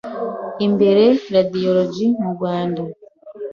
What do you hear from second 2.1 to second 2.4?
mu